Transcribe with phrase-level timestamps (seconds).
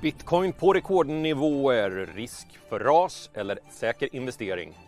[0.00, 4.78] Bitcoin på rekordnivåer, risk för ras eller säker investering?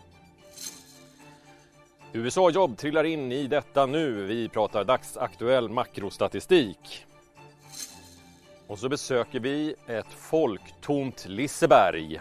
[2.13, 4.23] USA-jobb trillar in i detta nu.
[4.25, 7.05] Vi pratar dagsaktuell makrostatistik.
[8.67, 12.19] Och så besöker vi ett folktomt Liseberg.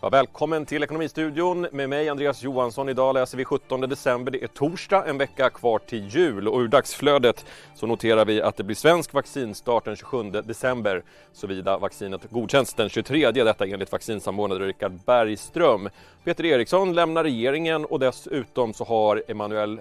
[0.00, 2.88] Ja, välkommen till Ekonomistudion med mig Andreas Johansson.
[2.88, 4.32] Idag läser vi 17 december.
[4.32, 8.56] Det är torsdag, en vecka kvar till jul och ur dagsflödet så noterar vi att
[8.56, 13.30] det blir svensk vaccinstart den 27 december såvida vaccinet godkänns den 23.
[13.30, 15.88] Detta enligt vaccinsamordnare Richard Bergström.
[16.24, 19.80] Peter Eriksson lämnar regeringen och dessutom så har Emmanuel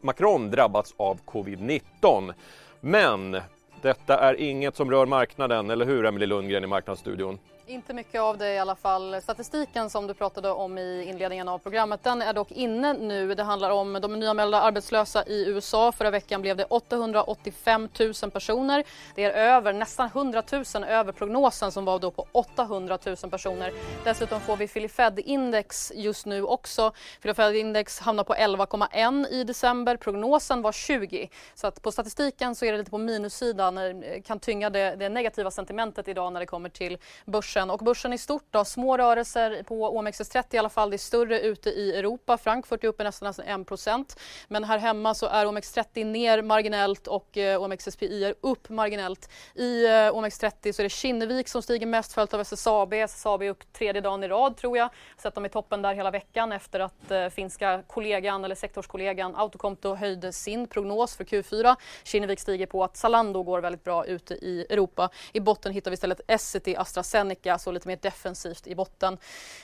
[0.00, 2.32] Macron drabbats av covid-19.
[2.80, 3.40] Men
[3.82, 7.38] detta är inget som rör marknaden, eller hur Emelie Lundgren i Marknadsstudion?
[7.66, 9.22] Inte mycket av det i alla fall.
[9.22, 13.34] Statistiken som du pratade om i inledningen av programmet den är dock inne nu.
[13.34, 15.92] Det handlar om de nyanmälda arbetslösa i USA.
[15.92, 17.88] Förra veckan blev det 885
[18.22, 18.84] 000 personer.
[19.14, 23.72] Det är över nästan 100 000 över prognosen som var då på 800 000 personer.
[24.04, 26.92] Dessutom får vi Filifed index just nu också.
[27.20, 29.96] Filifed index hamnar på 11,1 i december.
[29.96, 31.28] Prognosen var 20.
[31.54, 33.74] Så att på statistiken så är det lite på minussidan.
[33.74, 37.70] Det kan tynga det, det negativa sentimentet idag när det kommer till börsen börsen.
[37.70, 40.90] Och börsen i stort då, små rörelser på OMXS30 i alla fall.
[40.90, 42.38] Det är större ute i Europa.
[42.38, 47.36] Frankfurt är uppe nästan, nästan 1% Men här hemma så är OMX30 ner marginellt och
[47.36, 49.30] eh, OMXSPI är upp marginellt.
[49.54, 52.92] I eh, OMX30 så är det Kinnevik som stiger mest följt av SSAB.
[52.92, 54.88] SSAB är upp tredje dagen i rad tror jag.
[55.18, 59.94] Sett dem i toppen där hela veckan efter att eh, finska kollegan eller sektorskollegan Autoconto
[59.94, 61.76] höjde sin prognos för Q4.
[62.04, 65.10] Kinnevik stiger på att Zalando går väldigt bra ute i Europa.
[65.32, 69.18] I botten hittar vi istället Essity, AstraZeneca vecka, så lite mer defensivt i botten.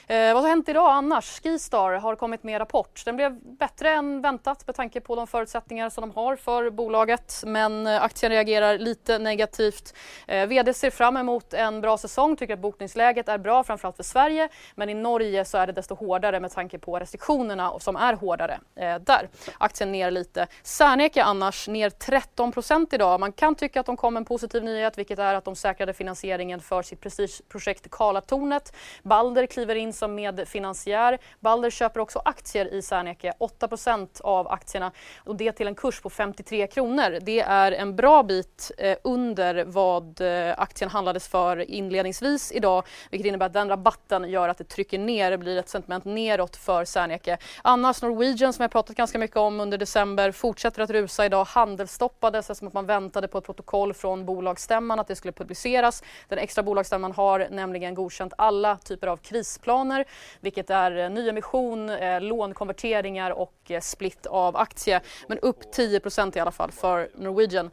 [0.07, 1.41] Eh, vad har hänt idag annars?
[1.43, 3.05] Skistar har kommit med rapport.
[3.05, 7.43] Den blev bättre än väntat med tanke på de förutsättningar som de har för bolaget,
[7.45, 9.93] men eh, aktien reagerar lite negativt.
[10.27, 14.03] Eh, VD ser fram emot en bra säsong, tycker att bokningsläget är bra, framförallt för
[14.03, 18.13] Sverige, men i Norge så är det desto hårdare med tanke på restriktionerna som är
[18.13, 19.29] hårdare eh, där.
[19.57, 20.47] Aktien ner lite.
[20.63, 23.19] Serneke annars ner 13% idag.
[23.19, 26.59] Man kan tycka att de kom en positiv nyhet, vilket är att de säkrade finansieringen
[26.59, 28.73] för sitt prestigeprojekt projekt Karlatornet.
[29.03, 31.17] Balder kliver in som medfinansiär.
[31.39, 34.91] Balder köper också aktier i Serneke, 8% av aktierna
[35.25, 37.19] och det till en kurs på 53 kronor.
[37.21, 43.27] Det är en bra bit eh, under vad eh, aktien handlades för inledningsvis idag vilket
[43.27, 46.85] innebär att den rabatten gör att det trycker ner, det blir ett sentiment neråt för
[46.85, 47.37] Serneke.
[47.61, 51.45] Annars Norwegian som jag pratat ganska mycket om under december fortsätter att rusa idag.
[51.45, 56.03] Handelsstoppades eftersom att man väntade på ett protokoll från bolagsstämman att det skulle publiceras.
[56.27, 60.05] Den extra bolagsstämman har nämligen godkänt alla typer av krisplaner
[60.39, 65.01] vilket är eh, nyemission, eh, lånkonverteringar och eh, split av aktie.
[65.27, 67.71] Men upp 10% i alla fall för Norwegian.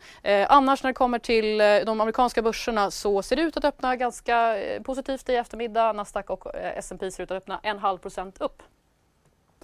[0.49, 4.57] Annars när det kommer till de amerikanska börserna så ser det ut att öppna ganska
[4.85, 5.93] positivt i eftermiddag.
[5.93, 8.63] Nasdaq och S&P ser ut att öppna en halv procent upp.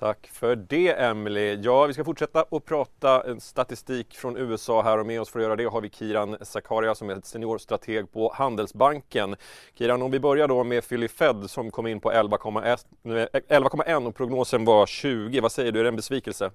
[0.03, 1.59] Tack för det Emily.
[1.63, 5.39] Ja, vi ska fortsätta att prata eh, statistik från USA här och med oss för
[5.39, 9.37] att göra det har vi Kiran Zakaria som är seniorstrateg på Handelsbanken.
[9.75, 14.15] Kiran, om vi börjar då med Philly Fed som kom in på 11,1 eh, och
[14.15, 15.41] prognosen var 20.
[15.41, 16.51] Vad säger du, är det en besvikelse?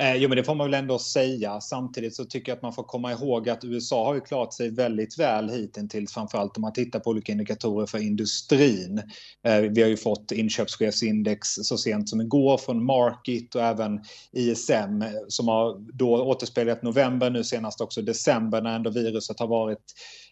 [0.00, 1.60] Eh, jo, men det får man väl ändå säga.
[1.60, 4.70] Samtidigt så tycker jag att man får komma ihåg att USA har ju klarat sig
[4.70, 9.02] väldigt väl hittills, framförallt om man tittar på olika indikatorer för industrin.
[9.46, 14.00] Eh, vi har ju fått inköpschefsindex så sent som igår från Market och även
[14.32, 19.46] ISM eh, som har då återspeglat november, nu senast också december när ändå viruset har
[19.46, 19.84] varit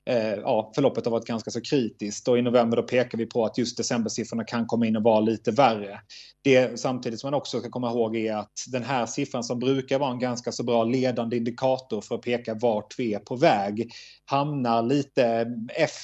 [0.08, 3.44] eh, ja, förloppet har varit ganska så kritiskt och i november då pekar vi på
[3.44, 6.00] att just decembersiffrorna kan komma in och vara lite värre.
[6.42, 9.98] Det samtidigt som man också ska komma ihåg är att den här siffran som brukar
[9.98, 13.92] vara en ganska så bra ledande indikator för att peka vart vi är på väg
[14.24, 15.46] hamnar lite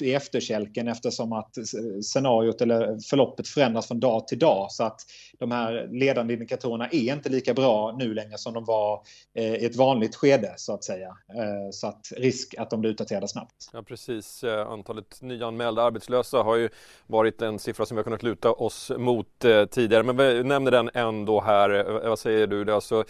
[0.01, 1.55] i efterkälken eftersom att
[2.03, 4.73] scenariot eller förloppet förändras från dag till dag.
[4.73, 5.01] Så att
[5.39, 9.03] de här ledande indikatorerna är inte lika bra nu längre som de var
[9.35, 11.09] eh, i ett vanligt skede så att säga.
[11.09, 13.71] Eh, så att risk att de blir utdaterade snabbt.
[13.73, 16.69] Ja precis, eh, antalet nyanmälda arbetslösa har ju
[17.07, 20.03] varit en siffra som vi har kunnat luta oss mot eh, tidigare.
[20.03, 21.71] Men vi nämner den ändå här.
[21.71, 22.65] Eh, vad säger du?
[22.65, 23.05] Det är alltså,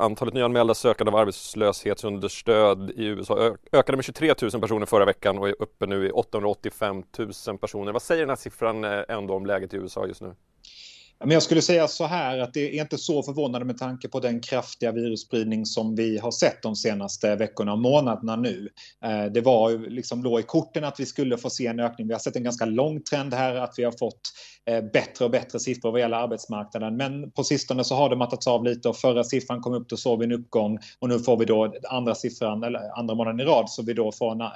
[0.00, 5.48] antalet nyanmälda sökande av arbetslöshetsunderstöd i USA ökade med 23 000 personer förra veckan och
[5.48, 7.02] är uppe nu i 885
[7.46, 7.92] 000 personer.
[7.92, 10.34] Vad säger den här siffran ändå om läget i USA just nu?
[11.18, 14.20] Men jag skulle säga så här att det är inte så förvånande med tanke på
[14.20, 18.68] den kraftiga virusspridning som vi har sett de senaste veckorna och månaderna nu.
[19.04, 22.06] Eh, det var liksom låg i korten att vi skulle få se en ökning.
[22.06, 24.20] Vi har sett en ganska lång trend här att vi har fått
[24.70, 26.96] Eh, bättre och bättre siffror vad gäller arbetsmarknaden.
[26.96, 29.96] Men på sistone så har det mattats av lite och förra siffran kom upp, då
[29.96, 33.44] såg vi en uppgång och nu får vi då andra siffran, eller andra månaden i
[33.44, 34.48] rad, så vi då får en, eh,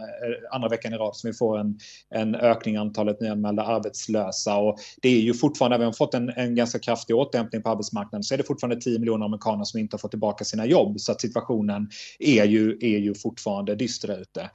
[0.51, 1.79] andra veckan i rad så vi får en,
[2.15, 4.57] en ökning i antalet nyanmälda arbetslösa.
[4.57, 8.23] Och det är ju fortfarande, vi har fått en, en ganska kraftig återhämtning på arbetsmarknaden,
[8.23, 11.01] så är det fortfarande 10 miljoner amerikaner som inte har fått tillbaka sina jobb.
[11.01, 14.51] Så att situationen är ju, är ju fortfarande dyster ute.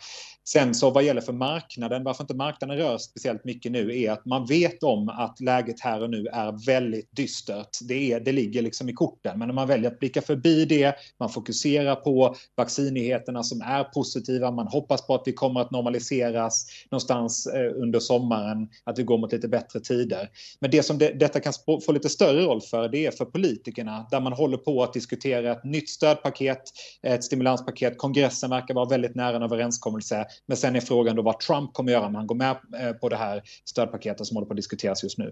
[0.47, 4.25] Sen så vad gäller för marknaden, varför inte marknaden rör speciellt mycket nu är att
[4.25, 7.69] man vet om att läget här och nu är väldigt dystert.
[7.81, 10.95] Det, är, det ligger liksom i korten, men när man väljer att blicka förbi det,
[11.19, 16.65] man fokuserar på vaccinnyheterna som är positiva, man hoppas på att vi kommer att normaliseras
[16.91, 20.29] någonstans eh, under sommaren, att vi går mot lite bättre tider.
[20.59, 21.53] Men det som det, detta kan
[21.85, 25.51] få lite större roll för, det är för politikerna, där man håller på att diskutera
[25.51, 26.61] ett nytt stödpaket,
[27.01, 27.97] ett stimulanspaket.
[27.97, 31.91] Kongressen verkar vara väldigt nära en överenskommelse men sen är frågan då vad Trump kommer
[31.91, 35.03] göra om han går med eh, på det här stödpaketet som håller på att diskuteras
[35.03, 35.31] just nu.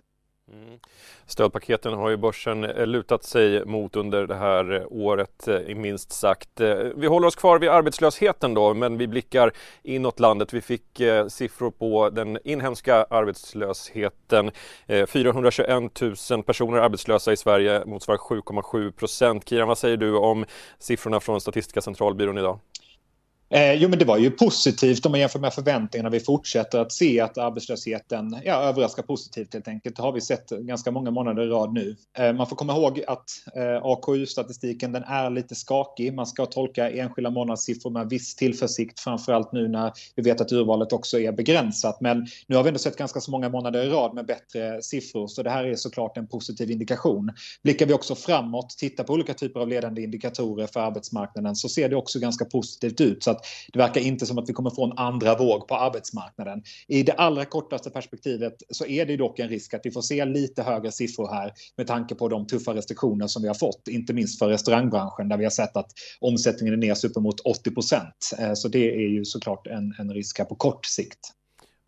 [0.54, 0.80] Mm.
[1.26, 6.12] Stödpaketen har ju börsen eh, lutat sig mot under det här eh, året, eh, minst
[6.12, 6.50] sagt.
[6.96, 9.52] Vi håller oss kvar vid arbetslösheten då, men vi blickar
[9.84, 10.54] inåt landet.
[10.54, 14.52] Vi fick siffror på den inhemska arbetslösheten.
[15.08, 16.02] 421
[16.32, 19.50] 000 personer arbetslösa i Sverige, motsvarar 7,7 procent.
[19.50, 20.46] Kiran, vad säger du om
[20.80, 22.60] siffrorna från Statistiska centralbyrån idag?
[23.54, 26.10] Eh, jo, men det var ju positivt om man jämför med förväntningarna.
[26.10, 29.96] Vi fortsätter att se att arbetslösheten ja, överraskar positivt helt enkelt.
[29.96, 31.96] Det har vi sett ganska många månader i rad nu.
[32.18, 36.14] Eh, man får komma ihåg att eh, AKU-statistiken den är lite skakig.
[36.14, 40.94] Man ska tolka enskilda månadssiffror med viss tillförsikt, framförallt nu när vi vet att urvalet
[40.94, 42.02] också är begränsat.
[42.02, 45.28] Men nu har vi ändå sett ganska så många månader i rad med bättre siffror,
[45.28, 47.32] så det här är såklart en positiv indikation.
[47.64, 51.90] Blickar vi också framåt, tittar på olika typer av ledande indikatorer för arbetsmarknaden, så ser
[51.90, 53.24] det också ganska positivt ut.
[53.24, 53.43] Så att
[53.74, 56.64] det verkar inte som att vi kommer få en andra våg på arbetsmarknaden.
[56.88, 60.26] I det allra kortaste perspektivet så är det dock en risk att vi får se
[60.26, 64.14] lite högre siffror här med tanke på de tuffa restriktioner som vi har fått, inte
[64.14, 68.32] minst för restaurangbranschen där vi har sett att omsättningen är ner uppemot 80 procent.
[68.40, 71.20] Eh, så det är ju såklart en, en risk här på kort sikt.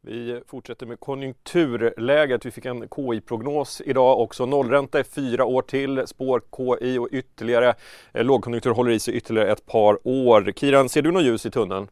[0.08, 2.46] Vi fortsätter med konjunkturläget.
[2.46, 4.46] Vi fick en KI-prognos idag också.
[4.46, 7.74] Nollränta i fyra år till, spår KI och ytterligare
[8.14, 10.54] eh, lågkonjunktur håller i sig ytterligare ett par år.
[10.56, 11.88] Kiran, ser du något ljus i tunneln?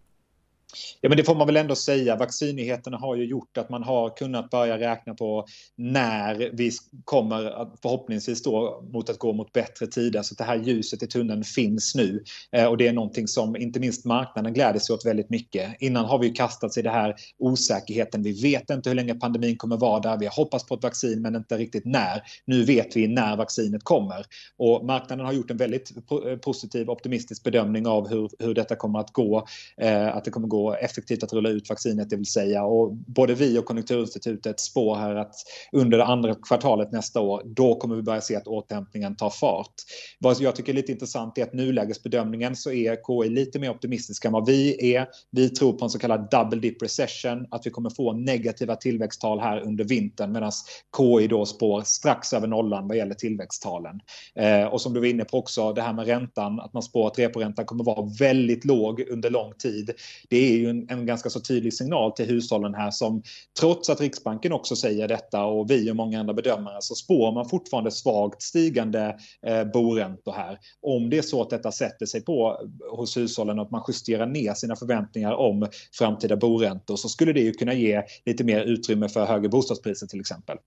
[1.01, 2.15] Ja, men det får man väl ändå säga.
[2.15, 6.71] Vaccinnyheterna har ju gjort att man har kunnat börja räkna på när vi
[7.03, 10.21] kommer förhoppningsvis då mot att gå mot bättre tider.
[10.21, 13.79] Så det här ljuset i tunneln finns nu eh, och det är någonting som inte
[13.79, 15.81] minst marknaden gläder sig åt väldigt mycket.
[15.81, 18.23] Innan har vi kastats i det här osäkerheten.
[18.23, 20.17] Vi vet inte hur länge pandemin kommer vara där.
[20.17, 22.21] Vi har hoppats på ett vaccin men inte riktigt när.
[22.45, 24.25] Nu vet vi när vaccinet kommer
[24.57, 25.91] och marknaden har gjort en väldigt
[26.25, 29.47] eh, positiv optimistisk bedömning av hur, hur detta kommer att gå.
[29.77, 32.63] Eh, att det kommer gå effektivt att rulla ut vaccinet, det vill säga.
[32.63, 35.35] Och både vi och Konjunkturinstitutet spår här att
[35.71, 39.73] under det andra kvartalet nästa år, då kommer vi börja se att återhämtningen tar fart.
[40.19, 44.27] Vad jag tycker är lite intressant är att nulägesbedömningen så är KI lite mer optimistiska
[44.27, 45.07] än vad vi är.
[45.31, 49.39] Vi tror på en så kallad double dip recession, att vi kommer få negativa tillväxttal
[49.39, 50.51] här under vintern medan
[50.97, 53.99] KI då spår strax över nollan vad gäller tillväxttalen.
[54.35, 57.07] Eh, och som du var inne på också, det här med räntan, att man spår
[57.07, 59.91] att reporäntan kommer vara väldigt låg under lång tid.
[60.29, 63.23] Det är ju en, en, ganska så tydlig signal till hushållen här som
[63.59, 67.49] trots att Riksbanken också säger detta och vi och många andra bedömare så spår man
[67.49, 69.17] fortfarande svagt stigande
[69.47, 70.59] eh, boräntor här.
[70.81, 72.57] Om det är så att detta sätter sig på
[72.91, 75.67] hos hushållen och att man justerar ner sina förväntningar om
[75.97, 80.19] framtida boräntor så skulle det ju kunna ge lite mer utrymme för högre bostadspriser till
[80.19, 80.57] exempel.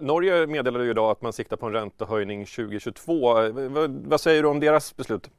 [0.00, 3.34] Norge meddelade ju idag att man siktar på en räntehöjning 2022.
[3.88, 5.30] Vad säger du om deras beslut?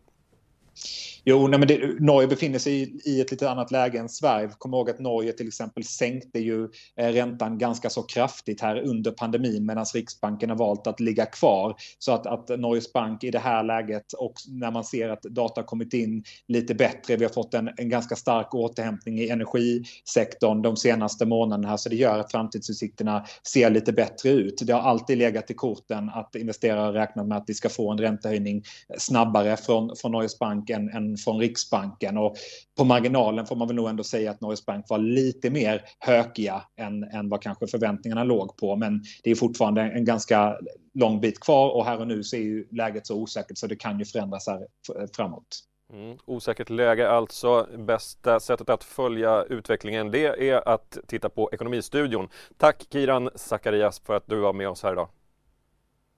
[1.23, 4.49] Jo, nej, men det, Norge befinner sig i, i, ett lite annat läge än Sverige.
[4.57, 6.63] Kom ihåg att Norge till exempel sänkte ju
[6.97, 11.75] eh, räntan ganska så kraftigt här under pandemin medan Riksbanken har valt att ligga kvar.
[11.99, 15.63] Så att, att Norges bank i det här läget och när man ser att data
[15.63, 20.77] kommit in lite bättre, vi har fått en, en ganska stark återhämtning i energisektorn de
[20.77, 24.61] senaste månaderna här så det gör att framtidsutsikterna ser lite bättre ut.
[24.65, 27.97] Det har alltid legat i korten att investerare räknat med att vi ska få en
[27.97, 32.17] räntehöjning eh, snabbare från, från Norges bank än, än från Riksbanken.
[32.17, 32.35] Och
[32.77, 36.63] på marginalen får man väl nog ändå säga att Norges Bank var lite mer hökiga
[36.77, 38.75] än, än vad kanske förväntningarna låg på.
[38.75, 40.57] Men det är fortfarande en ganska
[40.93, 43.75] lång bit kvar och här och nu så är ju läget så osäkert så det
[43.75, 44.67] kan ju förändras här
[45.15, 45.63] framåt.
[45.93, 47.67] Mm, osäkert läge alltså.
[47.77, 52.29] Bästa sättet att följa utvecklingen det är att titta på Ekonomistudion.
[52.57, 55.09] Tack Kiran Zacharias för att du var med oss här idag.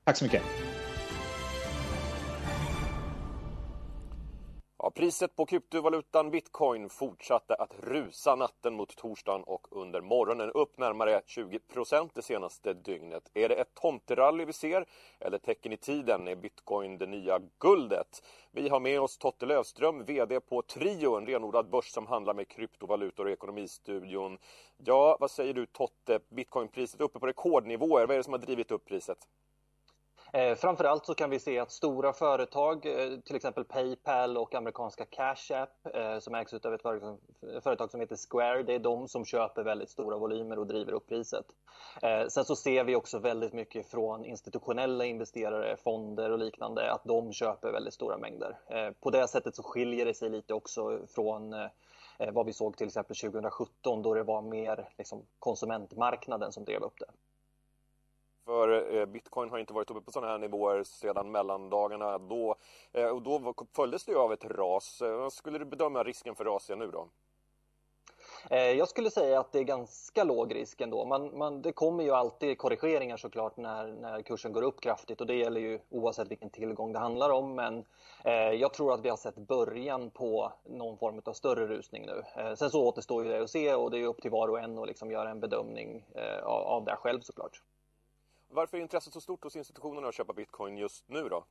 [0.05, 0.41] Tack så mycket.
[4.93, 11.21] Priset på kryptovalutan bitcoin fortsatte att rusa natten mot torsdagen och under morgonen upp närmare
[11.27, 13.31] 20% det senaste dygnet.
[13.33, 14.85] Är det ett tomterally vi ser
[15.19, 16.27] eller tecken i tiden?
[16.27, 18.23] Är bitcoin det nya guldet?
[18.51, 22.47] Vi har med oss Totte Löfström, VD på Trio, en renodlad börs som handlar med
[22.47, 24.37] kryptovalutor och Ekonomistudion.
[24.77, 26.19] Ja, vad säger du Totte?
[26.29, 28.07] Bitcoinpriset uppe på rekordnivåer.
[28.07, 29.27] Vad är det som har drivit upp priset?
[30.35, 35.05] Eh, framförallt så kan vi se att stora företag, eh, till exempel Paypal och amerikanska
[35.05, 37.17] Cash App eh, som ägs av ett företag,
[37.63, 41.07] företag som heter Square, det är de som köper väldigt stora volymer och driver upp
[41.07, 41.45] priset.
[42.01, 47.03] Eh, sen så ser vi också väldigt mycket från institutionella investerare, fonder och liknande, att
[47.03, 48.59] de köper väldigt stora mängder.
[48.67, 51.69] Eh, på det sättet så skiljer det sig lite också från eh,
[52.33, 56.99] vad vi såg till exempel 2017 då det var mer liksom, konsumentmarknaden som drev upp
[56.99, 57.05] det.
[58.45, 62.17] För eh, bitcoin har inte varit uppe på sådana här nivåer sedan mellandagarna.
[62.17, 62.55] Då,
[62.91, 65.01] eh, och då följdes det ju av ett ras.
[65.01, 67.07] Eh, vad skulle du bedöma risken för ras nu då?
[68.49, 71.05] Eh, jag skulle säga att det är ganska låg risk ändå.
[71.05, 75.27] Man, man, det kommer ju alltid korrigeringar såklart när, när kursen går upp kraftigt och
[75.27, 77.55] det gäller ju oavsett vilken tillgång det handlar om.
[77.55, 77.85] Men
[78.23, 82.23] eh, jag tror att vi har sett början på någon form av större rusning nu.
[82.35, 84.59] Eh, sen så återstår ju det att se och det är upp till var och
[84.59, 87.61] en att liksom göra en bedömning eh, av, av det själv såklart.
[88.53, 91.45] Varför är intresset så stort hos institutionerna att köpa bitcoin just nu då?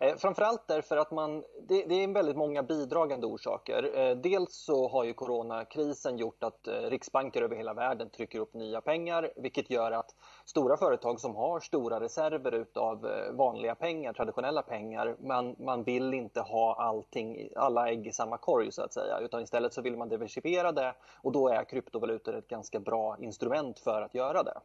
[0.00, 3.98] Eh, framförallt därför att man, det, det, är väldigt många bidragande orsaker.
[3.98, 8.54] Eh, dels så har ju coronakrisen gjort att eh, riksbanker över hela världen trycker upp
[8.54, 14.12] nya pengar vilket gör att stora företag som har stora reserver utav eh, vanliga pengar,
[14.12, 18.92] traditionella pengar, man, man vill inte ha allting, alla ägg i samma korg så att
[18.92, 23.16] säga utan istället så vill man diversifiera det och då är kryptovalutor ett ganska bra
[23.20, 24.60] instrument för att göra det.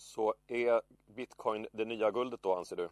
[0.00, 2.88] Så är bitcoin det nya guldet då anser du?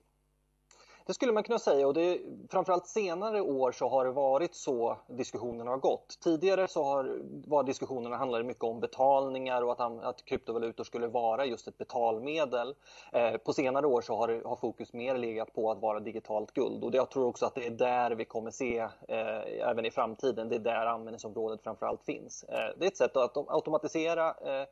[1.06, 4.96] Det skulle man kunna säga och det, framförallt senare år så har det varit så
[5.06, 6.18] diskussionerna har gått.
[6.20, 11.46] Tidigare så har, var diskussionerna handlade mycket om betalningar och att, att kryptovalutor skulle vara
[11.46, 12.74] just ett betalmedel.
[13.12, 16.84] Eh, på senare år så har, har, fokus mer legat på att vara digitalt guld
[16.84, 19.90] och det, jag tror också att det är där vi kommer se eh, även i
[19.90, 20.48] framtiden.
[20.48, 22.44] Det är där användningsområdet framförallt finns.
[22.44, 24.66] Eh, det är ett sätt att automatisera Eh,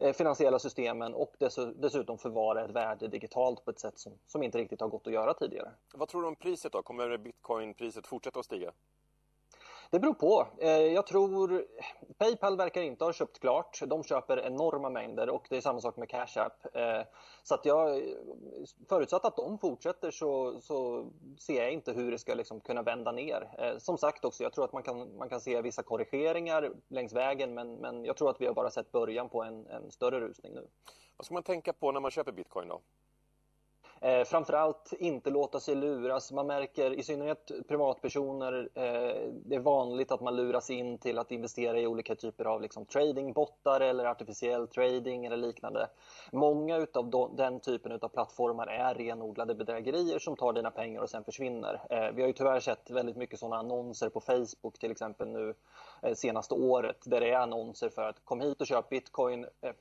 [0.00, 1.34] Eh, finansiella systemen och
[1.74, 5.12] dessutom förvara ett värde digitalt på ett sätt som, som inte riktigt har gått att
[5.12, 5.70] göra tidigare.
[5.94, 6.82] Vad tror du om priset då?
[6.82, 8.72] Kommer bitcoinpriset fortsätta att stiga?
[9.90, 10.46] Det beror på.
[10.58, 11.64] Eh, jag tror
[12.18, 13.80] Paypal verkar inte ha köpt klart.
[13.86, 16.76] De köper enorma mängder och det är samma sak med Cash App.
[16.76, 17.02] Eh,
[17.42, 18.02] så att jag,
[18.88, 21.06] förutsatt att de fortsätter så, så
[21.38, 23.48] ser jag inte hur det ska liksom kunna vända ner.
[23.58, 27.12] Eh, som sagt också, jag tror att man kan, man kan se vissa korrigeringar längs
[27.12, 30.20] vägen men, men jag tror att vi har bara sett början på en, en större
[30.20, 30.66] rusning nu.
[31.16, 32.80] Vad ska man tänka på när man köper bitcoin då?
[34.00, 36.32] Eh, framförallt inte låta sig luras.
[36.32, 41.30] Man märker i synnerhet privatpersoner, eh, det är vanligt att man luras in till att
[41.30, 45.88] investera i olika typer av liksom, tradingbottar eller artificiell trading eller liknande.
[46.32, 51.24] Många av den typen av plattformar är renodlade bedrägerier som tar dina pengar och sen
[51.24, 51.80] försvinner.
[51.90, 55.54] Eh, vi har ju tyvärr sett väldigt mycket sådana annonser på Facebook till exempel nu
[56.02, 59.72] eh, senaste året där det är annonser för att kom hit och köp bitcoin eh,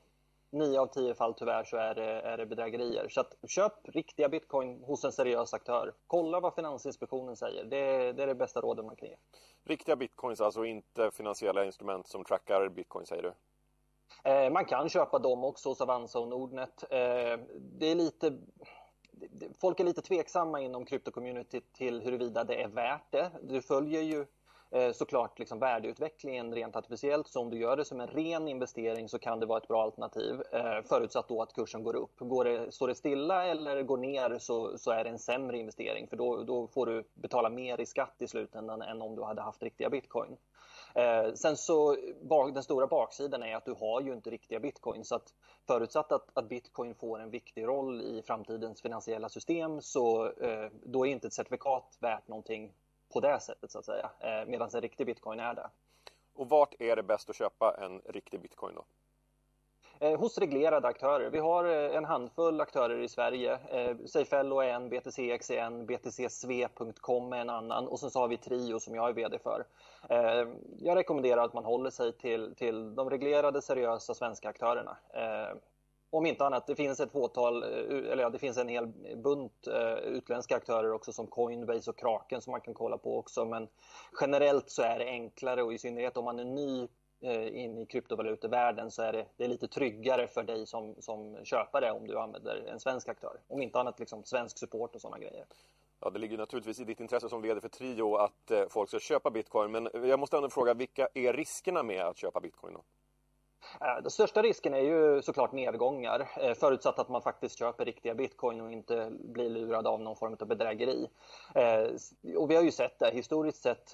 [0.50, 3.10] nio av tio fall tyvärr så är det, är det bedrägerier.
[3.10, 5.94] Så att, köp riktiga bitcoin hos en seriös aktör.
[6.08, 7.64] Kolla vad Finansinspektionen säger.
[7.64, 9.16] Det, det är det bästa rådet man kan ge.
[9.64, 13.34] Riktiga bitcoins, alltså inte finansiella instrument som trackar bitcoin säger du?
[14.30, 16.84] Eh, man kan köpa dem också hos Avanza och Nordnet.
[16.84, 18.38] Eh, det är lite
[19.62, 23.32] folk är lite tveksamma inom kryptocommunityt till huruvida det är värt det.
[23.42, 24.26] Du följer ju
[24.72, 27.28] Eh, såklart liksom värdeutvecklingen rent artificiellt.
[27.28, 29.84] Så om du gör det som en ren investering så kan det vara ett bra
[29.84, 30.42] alternativ.
[30.52, 32.20] Eh, förutsatt då att kursen går upp.
[32.20, 36.08] Går det, står det stilla eller går ner så, så är det en sämre investering.
[36.08, 39.42] För då, då får du betala mer i skatt i slutändan än om du hade
[39.42, 40.38] haft riktiga bitcoin.
[40.96, 41.98] Eh, sen så
[42.54, 45.34] den stora baksidan är att du har ju inte riktiga bitcoin så att
[45.68, 51.08] förutsatt att, att bitcoin får en viktig roll i framtidens finansiella system så eh, då
[51.08, 52.74] är inte ett certifikat värt någonting
[53.14, 54.10] på det sättet så att säga.
[54.20, 55.70] Eh, Medan en riktig bitcoin är det.
[56.34, 58.86] Och vart är det bäst att köpa en riktig bitcoin då?
[60.00, 61.30] Eh, hos reglerade aktörer.
[61.30, 63.60] Vi har eh, en handfull aktörer i Sverige.
[63.70, 68.28] Eh, Safeello är en, BTCX är en, BTCSV.com är en annan och sen så har
[68.28, 69.66] vi Trio som jag är VD för.
[70.10, 70.48] Eh,
[70.80, 74.98] jag rekommenderar att man håller sig till, till de reglerade seriösa svenska aktörerna.
[75.14, 75.58] Eh,
[76.10, 79.68] om inte annat, det finns ett fåtal, eh, eller ja, det finns en hel bunt
[79.68, 83.46] eh, utländska aktörer också som Coinbase och Kraken som man kan kolla på också.
[83.46, 83.68] Men
[84.22, 86.88] generellt så är det enklare och i synnerhet om man är ny
[87.22, 91.46] eh, in i kryptovalutevärlden så är det, det är lite tryggare för dig som, som
[91.46, 93.40] köpare om du använder en svensk aktör.
[93.48, 95.46] Om inte annat liksom svensk support och sådana grejer.
[96.00, 99.32] Ja, det ligger naturligtvis i ditt intresse som leder för Trio att folk ska köpa
[99.32, 99.72] bitcoin.
[99.72, 102.74] Men jag måste ändå fråga, vilka är riskerna med att köpa bitcoin?
[102.74, 102.84] Då?
[103.82, 108.16] Eh, den största risken är ju såklart nedgångar, eh, förutsatt att man faktiskt köper riktiga
[108.16, 111.08] bitcoin och inte blir lurad av någon form av bedrägeri.
[111.56, 111.88] Eh,
[112.38, 113.94] och vi har ju sett det historiskt sett,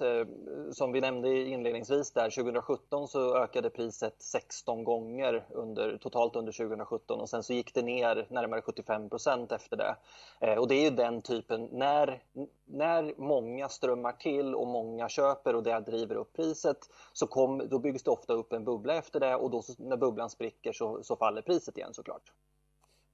[0.72, 7.20] som vi nämnde inledningsvis där, 2017 så ökade priset 16 gånger under, totalt under 2017
[7.20, 9.96] och sen så gick det ner närmare 75 procent efter det.
[10.58, 12.22] Och det är ju den typen, när,
[12.64, 16.78] när många strömmar till och många köper och det driver upp priset,
[17.12, 20.30] så kom, då byggs det ofta upp en bubbla efter det och då när bubblan
[20.30, 22.32] spricker så, så faller priset igen såklart.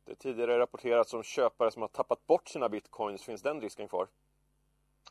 [0.04, 3.22] Det tidigare rapporterats om köpare som har tappat bort sina bitcoins.
[3.22, 4.08] Finns den risken kvar?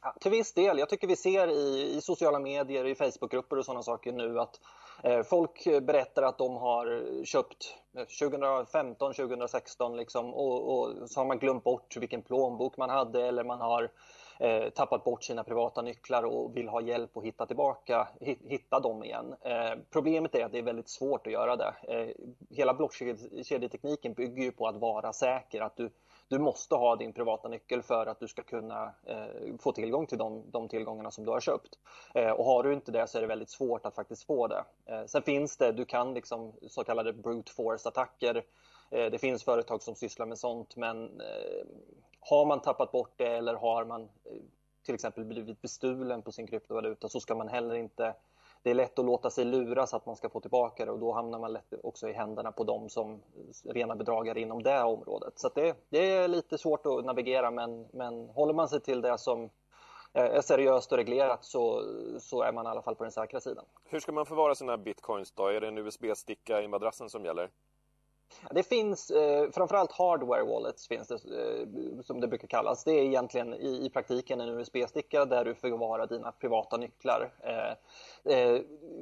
[0.02, 0.80] Ja, till viss del.
[0.80, 4.60] Jag tycker vi ser i, i sociala medier, i Facebookgrupper och sådana saker nu att
[5.04, 7.76] eh, folk berättar att de har köpt
[8.20, 13.44] 2015, 2016 liksom, och, och, så har man glömt bort vilken plånbok man hade eller
[13.44, 13.92] man har
[14.40, 19.04] eh, tappat bort sina privata nycklar och vill ha hjälp att hitta tillbaka, hitta dem
[19.04, 19.36] igen.
[19.42, 21.74] Eh, problemet är att det är väldigt svårt att göra det.
[21.88, 22.08] Eh,
[22.50, 25.90] hela blockkedjetekniken bygger ju på att vara säker, att du
[26.30, 30.18] du måste ha din privata nyckel för att du ska kunna eh, få tillgång till
[30.18, 31.70] de, de tillgångarna som du har köpt.
[32.14, 34.64] Eh, och har du inte det så är det väldigt svårt att faktiskt få det.
[34.86, 38.44] Eh, sen finns det, du kan liksom så kallade brute force-attacker.
[38.92, 41.66] Eh, det finns företag som sysslar med sånt men eh,
[42.20, 44.10] har man tappat bort det eller har man eh,
[44.86, 48.16] till exempel blivit bestulen på sin kryptovaluta så ska man heller inte
[48.64, 51.12] det är lätt att låta sig luras att man ska få tillbaka det och då
[51.12, 53.22] hamnar man lätt också i händerna på dem som
[53.66, 55.40] rena bedragare inom det området.
[55.40, 59.18] Så det, det, är lite svårt att navigera men, men håller man sig till det
[59.18, 59.50] som
[60.14, 61.84] är seriöst och reglerat så,
[62.20, 63.66] så är man i alla fall på den säkra sidan.
[63.84, 65.48] Hur ska man förvara sina bitcoins då?
[65.48, 67.50] Är det en USB-sticka i madrassen som gäller?
[68.52, 72.84] Det finns eh, framförallt hardware wallets finns det, eh, som det brukar kallas.
[72.84, 77.32] Det är egentligen i, i praktiken en USB-sticka där du förvarar dina privata nycklar.
[77.40, 77.72] Eh,
[78.36, 78.62] eh,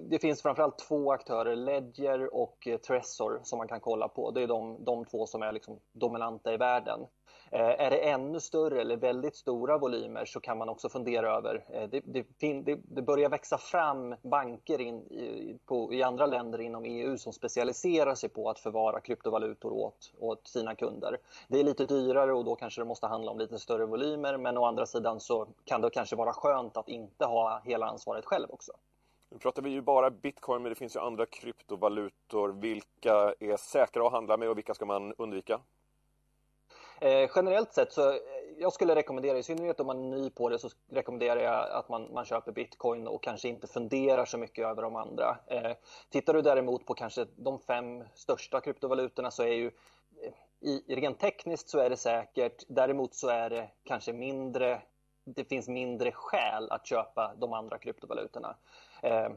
[0.10, 4.32] det finns framförallt två aktörer, Ledger och eh, Trezor som man kan kolla på.
[4.32, 7.00] Det är de, de två som är liksom dominanta i världen.
[7.51, 11.66] Eh, är det ännu större eller väldigt stora volymer så kan man också fundera över,
[11.70, 12.01] eh, det,
[12.38, 17.34] det, det börjar växa fram banker in i, på, i, andra länder inom EU som
[17.34, 21.17] specialiserar sig på att förvara kryptovalutor åt, åt sina kunder.
[21.48, 24.58] Det är lite dyrare och då kanske det måste handla om lite större volymer men
[24.58, 28.48] å andra sidan så kan det kanske vara skönt att inte ha hela ansvaret själv
[28.50, 28.72] också.
[29.30, 32.50] Nu pratar vi ju bara bitcoin men det finns ju andra kryptovalutor.
[32.50, 35.60] Vilka är säkra att handla med och vilka ska man undvika?
[37.00, 38.18] Eh, generellt sett så eh,
[38.60, 41.90] jag skulle rekommendera, i synnerhet om man är ny på det, så rekommenderar jag att
[41.90, 45.38] man, man köper bitcoin och kanske inte funderar så mycket över de andra.
[45.48, 45.72] Eh,
[46.10, 49.72] tittar du däremot på kanske de fem största kryptovalutorna så är ju
[50.24, 52.64] eh, i, rent tekniskt så är det säkert.
[52.68, 54.82] Däremot så är det kanske mindre
[55.36, 58.56] det finns mindre skäl att köpa de andra kryptovalutorna.
[59.02, 59.30] Eh,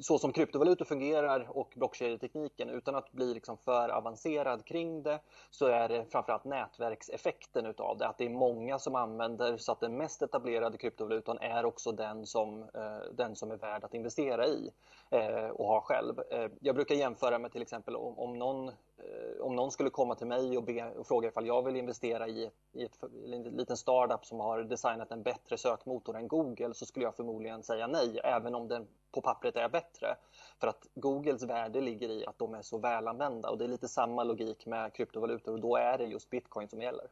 [0.00, 5.66] så som kryptovalutor fungerar och blockkedjetekniken utan att bli liksom för avancerad kring det så
[5.66, 8.06] är det framförallt nätverkseffekten utav det.
[8.06, 12.26] Att det är många som använder så att den mest etablerade kryptovalutan är också den
[12.26, 14.70] som, eh, den som är värd att investera i
[15.10, 16.14] eh, och ha själv.
[16.60, 18.72] Jag brukar jämföra med till exempel om, om någon
[19.08, 22.28] Eh, om någon skulle komma till mig och, be, och fråga ifall jag vill investera
[22.28, 26.86] i, i ett, en liten startup som har designat en bättre sökmotor än Google så
[26.86, 30.16] skulle jag förmodligen säga nej, även om den på pappret är bättre.
[30.60, 33.88] För att Googles värde ligger i att de är så välanvända och det är lite
[33.88, 37.06] samma logik med kryptovalutor och då är det just bitcoin som gäller.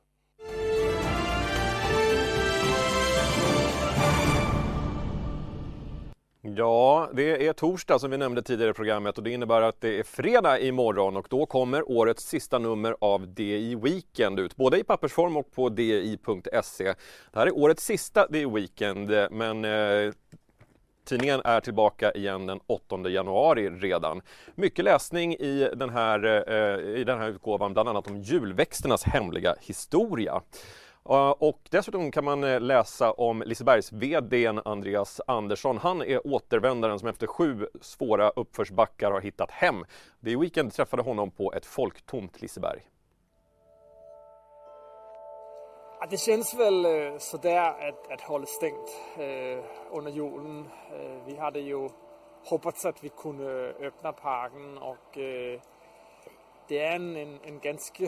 [6.55, 9.99] Ja, det är torsdag som vi nämnde tidigare i programmet och det innebär att det
[9.99, 14.85] är fredag imorgon och då kommer årets sista nummer av DI Weekend ut, både i
[14.85, 16.85] pappersform och på di.se.
[17.33, 20.13] Det här är årets sista DI Weekend, men eh,
[21.07, 24.23] Tidningen är tillbaka igen den 8 januari redan.
[24.55, 29.55] Mycket läsning i den här, eh, i den här utgåvan, bland annat om julväxternas hemliga
[29.61, 30.43] historia.
[31.09, 35.79] Och dessutom kan man eh, läsa om Lisebergs VD Andreas Andersson.
[35.79, 39.85] Han är återvändaren som efter sju svåra uppförsbackar har hittat hem.
[40.21, 42.81] Det Weekend träffade honom på ett folktomt Liseberg.
[46.11, 50.69] Det känns väl eh, sådär att, att hålla stängt eh, under julen.
[50.93, 51.89] Eh, vi hade ju
[52.45, 55.61] hoppats att vi kunde öppna parken och eh,
[56.69, 58.05] det är en, en, en ganska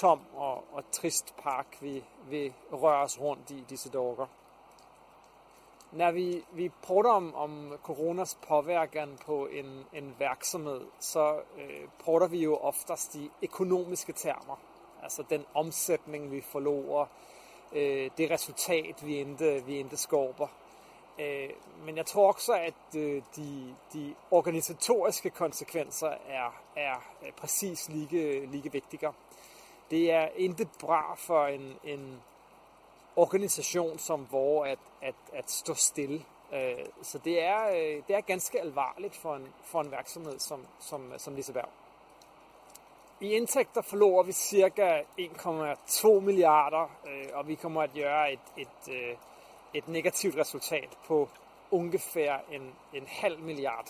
[0.00, 4.28] tom och, och trist park vi, vi rör oss runt i dessa dagar.
[5.92, 11.88] när vi, vi pratar om, om coronas påverkan på en, en verksamhet så øh, eh,
[12.04, 14.56] pratar vi ju oftast i ekonomiska termer.
[15.02, 17.08] Alltså den omsättning vi förlorar,
[17.72, 20.50] eh, øh, det resultat vi inte, vi inte skapar.
[21.18, 21.50] Øh,
[21.84, 23.22] men jag tror också att de,
[23.92, 27.00] de organisatoriska konsekvenser är, är
[27.40, 29.12] precis lika, lika viktiga.
[29.92, 32.20] Det är inte bra för en, en
[33.14, 36.22] organisation som vår att, att, att stå still.
[36.52, 40.66] Øh, så det är, øh, det är ganska allvarligt för en, för en verksamhet som,
[40.78, 41.68] som, som Liseberg.
[43.20, 46.88] I intäkter förlorar vi cirka 1,2 miljarder
[47.34, 49.16] och vi kommer att göra ett, ett, øh,
[49.72, 51.28] ett negativt resultat på
[51.70, 53.86] ungefär en, en halv miljard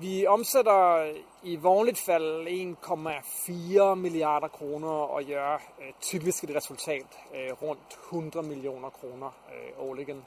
[0.00, 7.62] vi omsætter i vanligt fald 1,4 milliarder kroner og gør øh, typisk et resultat øh,
[7.62, 10.24] rundt 100 millioner kroner øh, årligen.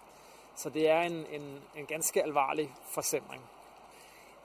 [0.55, 3.41] Så det är en, en, en ganska allvarlig försämring.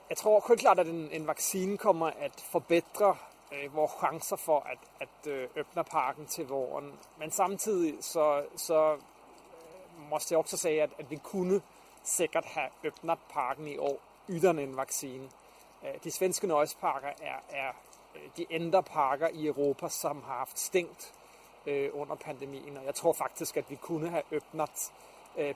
[0.09, 3.17] Jag tror självklart att en, en vaccin kommer att förbättra
[3.51, 6.93] øh, våra chanser för att, att øh, öppna parken till våren.
[7.19, 8.99] Men samtidigt så, så øh,
[10.09, 11.61] måste jag också säga att, att vi kunde
[12.03, 15.29] säkert ha öppnat parken i år utan en vaccin.
[15.83, 17.71] Øh, de svenska nøjesparker är, er
[18.15, 21.13] øh, de enda parker i Europa som har haft stängt
[21.65, 22.77] øh, under pandemin.
[22.77, 24.93] Och jag tror faktiskt att vi kunde ha öppnat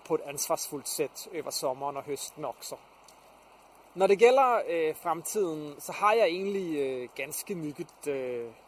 [0.06, 2.78] på ett ansvarsfullt sätt över sommaren och hösten också.
[3.94, 7.88] När det gäller framtiden så har jag egentligen ganska mycket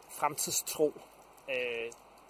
[0.08, 0.92] framtidstro.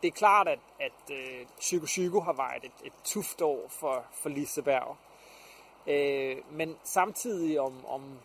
[0.01, 1.07] Det är klart att, att
[1.55, 4.95] 2020 har varit ett, ett tufft år för, för Liseberg.
[5.87, 8.19] Øh, men samtidigt om, om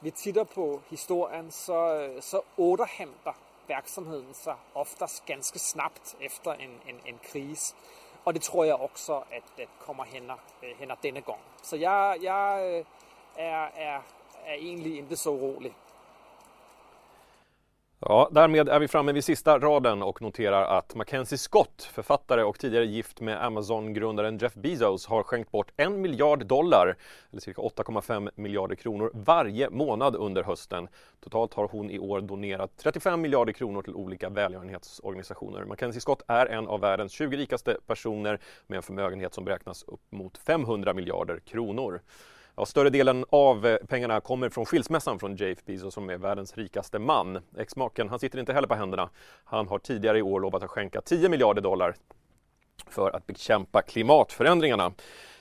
[0.00, 3.36] vi tittar på historien så, så återhämtar
[3.68, 7.74] verksamheten sig oftast ganska snabbt efter en, en, en kris.
[8.24, 11.40] Och det tror jag också att det kommer hända, øh, hända denna gång.
[11.62, 12.84] Så jag, jeg øh,
[13.36, 14.02] er, er,
[14.46, 15.72] är egentligen inte så orolig.
[18.00, 22.58] Ja, därmed är vi framme vid sista raden och noterar att Mackenzie Scott, författare och
[22.58, 26.96] tidigare gift med Amazon-grundaren Jeff Bezos, har skänkt bort en miljard dollar,
[27.30, 30.88] eller cirka 8,5 miljarder kronor, varje månad under hösten.
[31.20, 35.64] Totalt har hon i år donerat 35 miljarder kronor till olika välgörenhetsorganisationer.
[35.64, 40.02] Mackenzie Scott är en av världens 20 rikaste personer med en förmögenhet som beräknas upp
[40.10, 42.00] mot 500 miljarder kronor.
[42.58, 46.56] Ja, större delen av eh, pengarna kommer från skilsmässan från Jeff Bezos som är världens
[46.56, 47.38] rikaste man.
[47.58, 49.10] Exmaken, han sitter inte heller på händerna.
[49.44, 51.94] Han har tidigare i år lovat att skänka 10 miljarder dollar
[52.90, 54.92] för att bekämpa klimatförändringarna.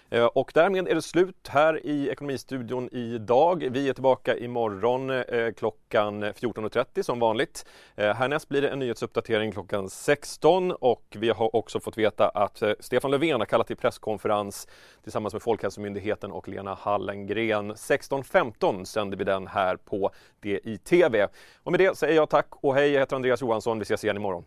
[0.09, 3.67] Eh, och därmed är det slut här i Ekonomistudion idag.
[3.71, 7.65] Vi är tillbaka imorgon eh, klockan 14.30 som vanligt.
[7.95, 12.63] Eh, härnäst blir det en nyhetsuppdatering klockan 16 och vi har också fått veta att
[12.79, 14.67] Stefan Löfven har kallat till presskonferens
[15.03, 17.73] tillsammans med Folkhälsomyndigheten och Lena Hallengren.
[17.73, 21.27] 16.15 sänder vi den här på DITV.
[21.63, 23.79] Och med det säger jag tack och hej, jag heter Andreas Johansson.
[23.79, 24.45] Vi ses igen imorgon.